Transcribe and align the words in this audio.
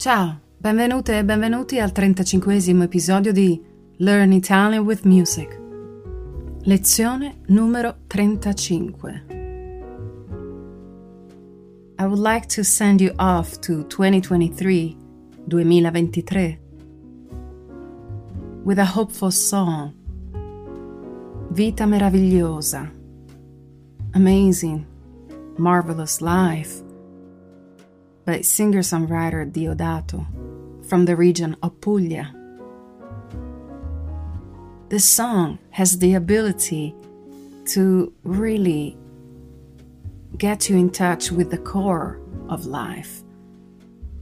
Ciao, 0.00 0.34
benvenute 0.56 1.18
e 1.18 1.24
benvenuti 1.26 1.78
al 1.78 1.92
35 1.92 2.82
episodio 2.82 3.32
di 3.32 3.62
Learn 3.98 4.32
Italian 4.32 4.82
with 4.82 5.02
Music. 5.04 5.60
Lezione 6.62 7.40
numero 7.48 7.96
35. 8.06 9.24
I 11.98 12.04
would 12.04 12.18
like 12.18 12.46
to 12.46 12.62
send 12.62 13.02
you 13.02 13.12
off 13.18 13.58
to 13.58 13.86
2023, 13.88 14.96
2023, 15.46 16.58
with 18.64 18.78
a 18.78 18.86
hopeful 18.86 19.30
song. 19.30 19.92
Vita 21.50 21.84
meravigliosa. 21.84 22.90
Amazing, 24.14 24.86
marvelous 25.58 26.22
life 26.22 26.88
by 28.30 28.40
singer-songwriter 28.40 29.50
Diodato 29.50 30.24
from 30.88 31.04
the 31.04 31.16
region 31.16 31.56
of 31.64 31.80
Puglia. 31.80 32.32
This 34.88 35.04
song 35.04 35.58
has 35.70 35.98
the 35.98 36.14
ability 36.14 36.94
to 37.74 38.12
really 38.22 38.96
get 40.38 40.70
you 40.70 40.76
in 40.76 40.90
touch 40.90 41.32
with 41.32 41.50
the 41.50 41.58
core 41.58 42.20
of 42.48 42.66
life, 42.66 43.24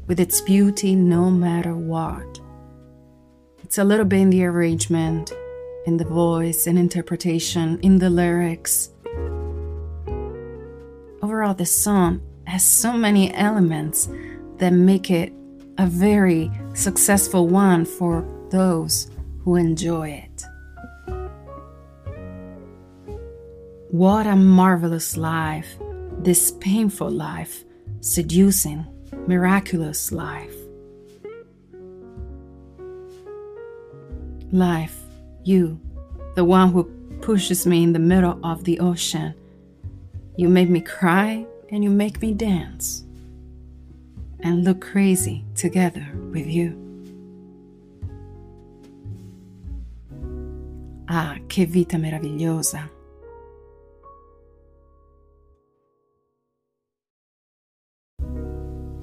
with 0.07 0.19
its 0.19 0.41
beauty 0.41 0.95
no 0.95 1.31
matter 1.31 1.77
what. 1.77 2.41
It's 3.63 3.77
a 3.77 3.85
little 3.85 4.07
bit 4.07 4.21
in 4.21 4.31
the 4.31 4.47
arrangement, 4.47 5.35
in 5.85 5.99
the 5.99 6.07
voice, 6.07 6.67
in 6.67 6.79
interpretation, 6.79 7.79
in 7.81 7.99
the 7.99 8.09
lyrics. 8.09 8.89
Overall, 11.21 11.53
this 11.53 11.71
song 11.71 12.23
has 12.49 12.65
so 12.65 12.93
many 12.93 13.33
elements 13.35 14.09
that 14.57 14.73
make 14.73 15.11
it 15.11 15.33
a 15.79 15.87
very 15.87 16.51
successful 16.75 17.47
one 17.47 17.85
for 17.85 18.25
those 18.51 19.11
who 19.41 19.57
enjoy 19.57 20.09
it. 20.11 20.45
What 23.91 24.27
a 24.27 24.37
marvelous 24.37 25.17
life, 25.17 25.77
this 26.19 26.53
painful 26.61 27.11
life, 27.11 27.65
seducing, 28.01 28.87
miraculous 29.27 30.13
life. 30.13 30.55
Life, 34.53 34.97
you, 35.45 35.81
the 36.35 36.45
one 36.45 36.73
who 36.73 36.85
pushes 37.21 37.67
me 37.67 37.83
in 37.83 37.93
the 37.93 37.99
middle 37.99 38.39
of 38.45 38.65
the 38.65 38.81
ocean. 38.81 39.35
You 40.37 40.49
made 40.49 40.71
me 40.71 40.81
cry 40.81 41.47
and 41.71 41.85
you 41.85 41.91
make 41.91 42.21
me 42.23 42.33
dance 42.33 43.05
and 44.41 44.65
look 44.65 44.81
crazy 44.81 45.45
together 45.55 46.07
with 46.33 46.47
you. 46.47 46.85
Ah, 51.09 51.39
che 51.49 51.67
vita 51.67 51.97
meravigliosa! 51.97 52.89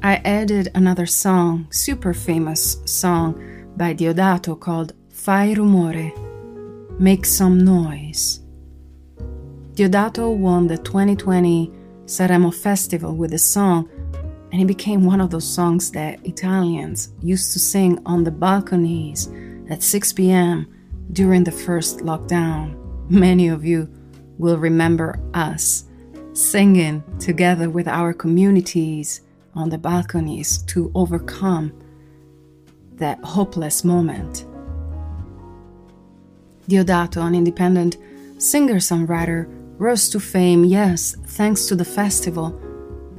I 0.03 0.21
added 0.23 0.69
another 0.75 1.07
song, 1.07 1.65
super 1.71 2.13
famous 2.13 2.77
song 2.85 3.73
by 3.75 3.95
Diodato 3.95 4.59
called 4.59 4.93
Fai 5.09 5.55
rumore, 5.55 6.11
Make 6.99 7.25
Some 7.25 7.65
Noise. 7.65 8.41
Diodato 9.73 10.29
won 10.29 10.67
the 10.67 10.77
2020 10.77 11.71
Sanremo 12.05 12.53
Festival 12.53 13.15
with 13.15 13.31
the 13.31 13.37
song, 13.39 13.89
and 14.51 14.61
it 14.61 14.67
became 14.67 15.03
one 15.03 15.21
of 15.21 15.31
those 15.31 15.47
songs 15.47 15.91
that 15.91 16.25
Italians 16.25 17.09
used 17.21 17.51
to 17.53 17.59
sing 17.59 17.99
on 18.05 18.23
the 18.23 18.31
balconies 18.31 19.29
at 19.69 19.83
6 19.83 20.13
p.m. 20.13 20.67
during 21.11 21.43
the 21.43 21.51
first 21.51 21.99
lockdown. 21.99 22.77
Many 23.09 23.47
of 23.47 23.65
you 23.65 23.89
will 24.37 24.57
remember 24.57 25.19
us 25.33 25.85
singing 26.33 27.03
together 27.19 27.69
with 27.69 27.87
our 27.87 28.13
communities 28.13 29.21
on 29.53 29.69
the 29.69 29.77
balconies 29.77 30.59
to 30.63 30.91
overcome 30.93 31.73
that 32.93 33.19
hopeless 33.23 33.83
moment. 33.83 34.45
Diodato, 36.67 37.25
an 37.25 37.35
independent 37.35 37.97
singer 38.37 38.75
songwriter, 38.75 39.49
rose 39.77 40.09
to 40.09 40.19
fame, 40.19 40.63
yes, 40.63 41.15
thanks 41.25 41.65
to 41.67 41.75
the 41.75 41.85
festival, 41.85 42.49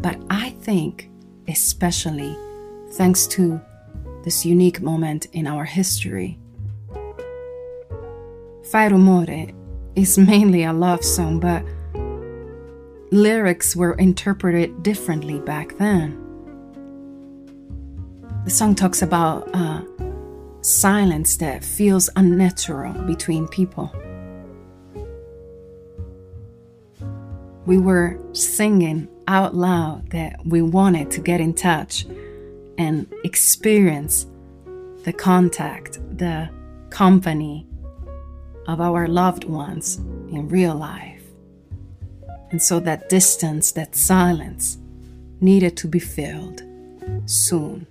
but 0.00 0.18
I 0.30 0.50
think 0.60 1.10
especially 1.48 2.36
thanks 2.92 3.26
to 3.28 3.60
this 4.24 4.44
unique 4.44 4.80
moment 4.80 5.26
in 5.32 5.46
our 5.46 5.64
history. 5.64 6.38
Fai 8.64 8.88
rumore 8.88 9.54
is 9.94 10.18
mainly 10.18 10.64
a 10.64 10.72
love 10.72 11.04
song, 11.04 11.38
but 11.38 11.64
lyrics 13.12 13.76
were 13.76 13.94
interpreted 13.94 14.82
differently 14.82 15.38
back 15.40 15.76
then. 15.78 16.22
The 18.44 18.50
song 18.50 18.74
talks 18.74 19.02
about 19.02 19.48
uh, 19.54 19.82
silence 20.62 21.36
that 21.36 21.64
feels 21.64 22.10
unnatural 22.16 22.92
between 23.04 23.46
people. 23.48 23.92
We 27.66 27.78
were 27.78 28.18
singing 28.32 29.08
out 29.26 29.54
loud 29.54 30.08
that 30.10 30.46
we 30.46 30.62
wanted 30.62 31.10
to 31.10 31.20
get 31.20 31.40
in 31.40 31.52
touch 31.52 32.06
and 32.78 33.12
experience 33.24 34.26
the 35.02 35.12
contact, 35.12 35.98
the 36.16 36.48
company 36.90 37.66
of 38.68 38.80
our 38.80 39.08
loved 39.08 39.44
ones 39.44 39.96
in 39.96 40.48
real 40.48 40.74
life. 40.74 41.22
And 42.50 42.62
so 42.62 42.78
that 42.80 43.08
distance, 43.08 43.72
that 43.72 43.96
silence, 43.96 44.78
needed 45.40 45.76
to 45.78 45.88
be 45.88 45.98
filled 45.98 46.62
soon. 47.26 47.86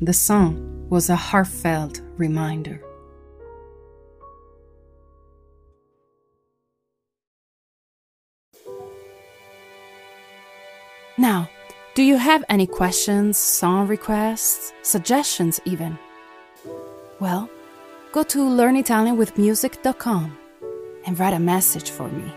The 0.00 0.12
song 0.12 0.86
was 0.90 1.08
a 1.08 1.16
heartfelt 1.16 2.02
reminder 2.18 2.82
Now, 11.18 11.48
do 11.94 12.02
you 12.02 12.18
have 12.18 12.44
any 12.50 12.66
questions, 12.66 13.38
song 13.38 13.88
requests, 13.88 14.74
suggestions 14.82 15.58
even? 15.64 15.98
Well, 17.20 17.48
go 18.12 18.22
to 18.24 18.38
learnitalianwithmusic.com 18.38 20.38
and 21.06 21.18
write 21.18 21.32
a 21.32 21.38
message 21.38 21.90
for 21.90 22.08
me. 22.08 22.30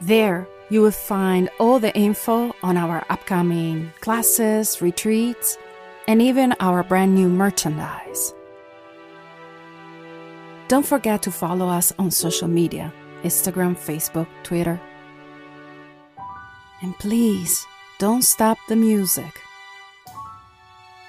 There, 0.00 0.48
you 0.70 0.80
will 0.80 0.90
find 0.90 1.50
all 1.60 1.78
the 1.78 1.94
info 1.94 2.54
on 2.62 2.78
our 2.78 3.04
upcoming 3.10 3.92
classes, 4.00 4.80
retreats, 4.80 5.58
and 6.08 6.22
even 6.22 6.54
our 6.60 6.82
brand 6.82 7.14
new 7.14 7.28
merchandise. 7.28 8.32
Don't 10.68 10.86
forget 10.86 11.20
to 11.22 11.30
follow 11.30 11.68
us 11.68 11.92
on 11.98 12.10
social 12.10 12.48
media 12.48 12.90
Instagram, 13.22 13.76
Facebook, 13.76 14.28
Twitter, 14.42 14.80
and 16.82 16.98
please, 16.98 17.66
don't 17.98 18.22
stop 18.22 18.58
the 18.68 18.76
music. 18.76 19.40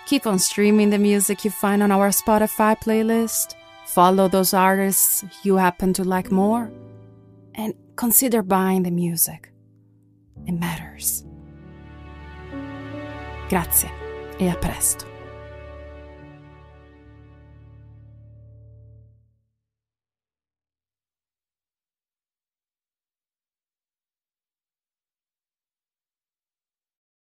Keep 0.06 0.28
on 0.28 0.38
streaming 0.38 0.92
the 0.92 1.00
music 1.00 1.44
you 1.44 1.52
find 1.52 1.82
on 1.82 1.92
our 1.92 2.10
Spotify 2.10 2.80
playlist. 2.80 3.56
Follow 3.88 4.28
those 4.28 4.54
artists 4.54 5.24
you 5.44 5.56
happen 5.56 5.94
to 5.94 6.04
like 6.04 6.32
more. 6.32 6.72
And 7.56 7.74
consider 7.96 8.44
buying 8.44 8.84
the 8.84 8.92
music. 8.92 9.52
It 10.46 10.54
matters. 10.54 11.24
Grazie 13.50 13.90
e 14.40 14.48
a 14.48 14.56
presto. 14.56 15.15